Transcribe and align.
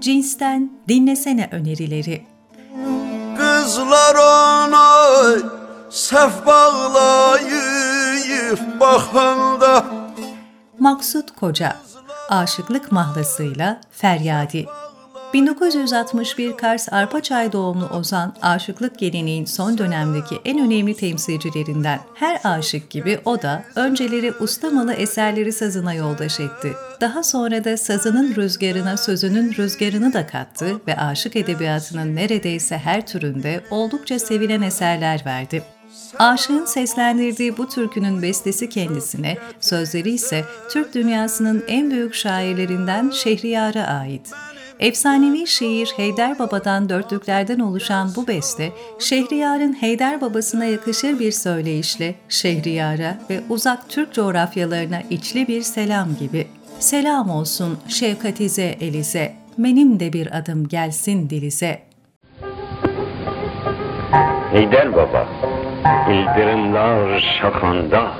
Cinsten 0.00 0.70
dinlesene 0.88 1.48
önerileri. 1.52 2.26
Kızlar 3.36 4.14
ona 4.14 4.86
sef 5.90 6.46
bağlayıp 6.46 7.60
bakanda 8.80 9.84
Maksut 10.78 11.30
Koca, 11.30 11.76
Aşıklık 12.28 12.92
Mahlasıyla 12.92 13.80
Feryadi. 13.90 14.66
1961 15.36 16.56
Kars 16.56 16.92
Arpaçay 16.92 17.52
doğumlu 17.52 17.86
Ozan, 17.86 18.34
aşıklık 18.42 18.98
geleneğin 18.98 19.44
son 19.44 19.78
dönemdeki 19.78 20.40
en 20.44 20.58
önemli 20.58 20.96
temsilcilerinden. 20.96 22.00
Her 22.14 22.40
aşık 22.44 22.90
gibi 22.90 23.20
o 23.24 23.42
da 23.42 23.64
önceleri 23.74 24.32
ustamalı 24.32 24.92
eserleri 24.92 25.52
sazına 25.52 25.94
yoldaş 25.94 26.40
etti. 26.40 26.72
Daha 27.00 27.22
sonra 27.22 27.64
da 27.64 27.76
sazının 27.76 28.34
rüzgarına 28.34 28.96
sözünün 28.96 29.54
rüzgarını 29.54 30.12
da 30.12 30.26
kattı 30.26 30.80
ve 30.86 30.96
aşık 30.96 31.36
edebiyatının 31.36 32.16
neredeyse 32.16 32.78
her 32.78 33.06
türünde 33.06 33.64
oldukça 33.70 34.18
sevilen 34.18 34.62
eserler 34.62 35.22
verdi. 35.26 35.62
Aşığın 36.18 36.64
seslendirdiği 36.64 37.56
bu 37.56 37.68
türkünün 37.68 38.22
bestesi 38.22 38.68
kendisine, 38.68 39.38
sözleri 39.60 40.10
ise 40.10 40.44
Türk 40.70 40.94
dünyasının 40.94 41.64
en 41.68 41.90
büyük 41.90 42.14
şairlerinden 42.14 43.10
Şehriyar'a 43.10 43.82
ait. 43.82 44.32
Efsanevi 44.80 45.46
şiir 45.46 45.92
Heyder 45.96 46.38
Baba'dan 46.38 46.88
dörtlüklerden 46.88 47.58
oluşan 47.58 48.08
bu 48.16 48.26
beste, 48.26 48.72
Şehriyar'ın 48.98 49.72
Heyder 49.72 50.20
Babasına 50.20 50.64
yakışır 50.64 51.18
bir 51.18 51.32
söyleyişle 51.32 52.14
Şehriyar'a 52.28 53.18
ve 53.30 53.40
uzak 53.48 53.88
Türk 53.88 54.12
coğrafyalarına 54.12 55.00
içli 55.10 55.48
bir 55.48 55.62
selam 55.62 56.08
gibi. 56.20 56.46
Selam 56.78 57.30
olsun 57.30 57.78
şefkatize 57.88 58.76
elize, 58.80 59.32
benim 59.58 60.00
de 60.00 60.12
bir 60.12 60.38
adım 60.38 60.68
gelsin 60.68 61.30
dilize. 61.30 61.82
Heyder 64.52 64.92
Baba, 64.92 65.26
İldirimler 66.10 67.38
şakanda, 67.40 68.12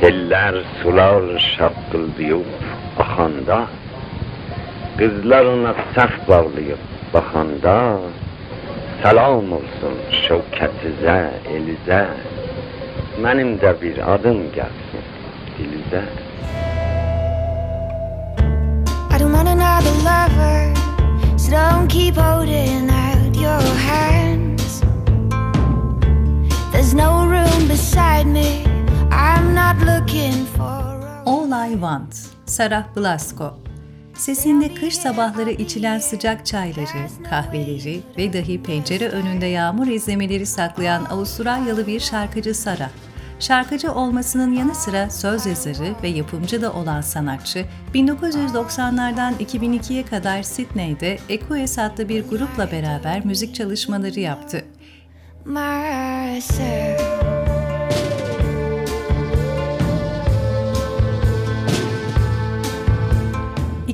Seller 0.00 0.64
sular 0.82 1.54
şapkıldıyıp 1.58 2.46
akanda, 2.98 3.66
Kızlar 4.98 5.44
ona 5.44 5.74
saf 5.94 6.28
bağlayıp 6.28 6.78
bakanda, 7.14 7.98
Selam 9.02 9.52
olsun 9.52 9.94
şevketize, 10.28 11.30
elize, 11.50 12.08
Benim 13.24 13.60
de 13.60 13.82
bir 13.82 14.14
adım 14.14 14.52
gelsin 14.52 15.02
dilize. 15.58 16.04
I 19.10 19.18
don't 19.18 19.32
want 19.32 19.48
another 19.48 19.92
lover, 20.04 20.74
so 21.38 21.52
don't 21.52 21.88
keep 21.88 22.16
holding 22.16 22.90
out 22.90 23.36
your 23.36 23.62
hands. 23.88 24.82
There's 26.72 26.94
no 26.94 27.26
room 27.26 27.68
beside 27.68 28.26
me, 28.26 28.64
I'm 29.10 29.54
not 29.54 29.76
looking 29.80 30.46
for 30.56 30.62
a 30.62 31.22
All 31.26 31.52
I 31.52 31.74
Want, 31.74 32.14
Sarah 32.46 32.86
Blasko. 32.96 33.69
Sesinde 34.20 34.74
kış 34.74 34.94
sabahları 34.94 35.50
içilen 35.50 35.98
sıcak 35.98 36.46
çayları, 36.46 37.08
kahveleri 37.30 38.00
ve 38.18 38.32
dahi 38.32 38.62
pencere 38.62 39.08
önünde 39.08 39.46
yağmur 39.46 39.86
izlemeleri 39.86 40.46
saklayan 40.46 41.04
Avustralyalı 41.04 41.86
bir 41.86 42.00
şarkıcı 42.00 42.54
Sarah. 42.54 42.90
Şarkıcı 43.38 43.92
olmasının 43.92 44.52
yanı 44.52 44.74
sıra 44.74 45.10
söz 45.10 45.46
yazarı 45.46 45.94
ve 46.02 46.08
yapımcı 46.08 46.62
da 46.62 46.72
olan 46.72 47.00
sanatçı, 47.00 47.64
1990'lardan 47.94 49.32
2002'ye 49.36 50.04
kadar 50.04 50.42
Sydney'de 50.42 51.18
Equus 51.28 51.78
adlı 51.78 52.08
bir 52.08 52.28
grupla 52.28 52.72
beraber 52.72 53.24
müzik 53.24 53.54
çalışmaları 53.54 54.20
yaptı. 54.20 54.64
myself. 55.46 57.19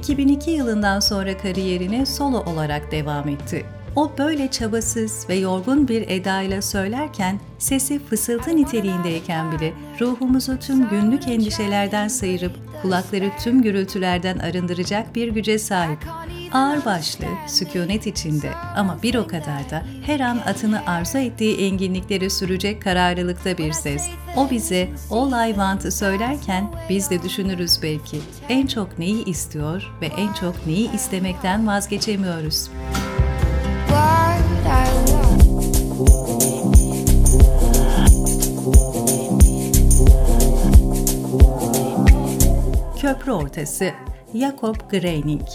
...2002 0.08 0.50
yılından 0.50 1.00
sonra 1.00 1.38
kariyerine 1.38 2.06
solo 2.06 2.40
olarak 2.40 2.92
devam 2.92 3.28
etti. 3.28 3.66
O 3.96 4.12
böyle 4.18 4.50
çabasız 4.50 5.26
ve 5.28 5.34
yorgun 5.34 5.88
bir 5.88 6.04
edayla 6.08 6.62
söylerken 6.62 7.40
sesi 7.58 7.98
fısıltı 7.98 8.56
niteliğindeyken 8.56 9.52
bile 9.52 9.72
ruhumuzu 10.00 10.58
tüm 10.58 10.88
günlük 10.88 11.28
endişelerden 11.28 12.08
sayırıp 12.08 12.52
kulakları 12.82 13.30
tüm 13.44 13.62
gürültülerden 13.62 14.38
arındıracak 14.38 15.14
bir 15.14 15.28
güce 15.28 15.58
sahip. 15.58 15.98
Ağırbaşlı, 16.56 17.24
sükunet 17.46 18.06
içinde 18.06 18.50
ama 18.76 19.02
bir 19.02 19.14
o 19.14 19.26
kadar 19.26 19.70
da 19.70 19.82
her 20.06 20.20
an 20.20 20.38
atını 20.46 20.86
arzu 20.86 21.18
ettiği 21.18 21.56
enginliklere 21.56 22.30
sürecek 22.30 22.82
kararlılıkta 22.82 23.58
bir 23.58 23.72
ses. 23.72 24.08
O 24.36 24.50
bize 24.50 24.88
All 25.10 25.48
I 25.48 25.48
Want'ı 25.48 25.92
söylerken 25.92 26.70
biz 26.88 27.10
de 27.10 27.22
düşünürüz 27.22 27.82
belki. 27.82 28.20
En 28.48 28.66
çok 28.66 28.98
neyi 28.98 29.24
istiyor 29.24 29.92
ve 30.00 30.06
en 30.06 30.32
çok 30.32 30.66
neyi 30.66 30.92
istemekten 30.92 31.66
vazgeçemiyoruz. 31.66 32.70
Köprü 43.00 43.32
ortası 43.32 43.90
Jakob 44.34 44.76
Greining 44.90 45.48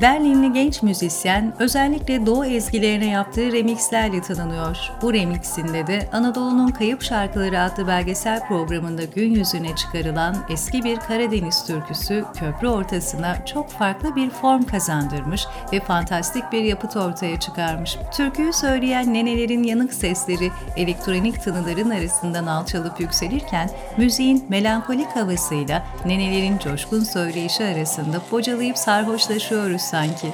Berlinli 0.00 0.52
genç 0.52 0.82
müzisyen 0.82 1.54
özellikle 1.58 2.26
Doğu 2.26 2.44
ezgilerine 2.44 3.06
yaptığı 3.06 3.52
remixlerle 3.52 4.20
tanınıyor. 4.20 4.76
Bu 5.02 5.12
remixinde 5.12 5.86
de 5.86 6.08
Anadolu'nun 6.12 6.68
Kayıp 6.68 7.02
Şarkıları 7.02 7.60
adlı 7.60 7.86
belgesel 7.86 8.46
programında 8.48 9.04
gün 9.04 9.34
yüzüne 9.34 9.76
çıkarılan 9.76 10.36
eski 10.50 10.84
bir 10.84 10.96
Karadeniz 10.96 11.66
türküsü 11.66 12.24
köprü 12.34 12.68
ortasına 12.68 13.46
çok 13.46 13.70
farklı 13.70 14.16
bir 14.16 14.30
form 14.30 14.62
kazandırmış 14.62 15.46
ve 15.72 15.80
fantastik 15.80 16.52
bir 16.52 16.64
yapıt 16.64 16.96
ortaya 16.96 17.40
çıkarmış. 17.40 17.96
Türküyü 18.16 18.52
söyleyen 18.52 19.14
nenelerin 19.14 19.62
yanık 19.62 19.92
sesleri 19.92 20.50
elektronik 20.76 21.42
tınıların 21.42 21.90
arasından 21.90 22.46
alçalıp 22.46 23.00
yükselirken 23.00 23.70
müziğin 23.96 24.44
melankolik 24.48 25.16
havasıyla 25.16 25.86
nenelerin 26.06 26.58
coşkun 26.58 27.04
söyleyişi 27.04 27.64
arasında 27.64 28.20
bocalayıp 28.32 28.78
sarhoşlaşıyoruz 28.78 29.89
sanki. 29.90 30.32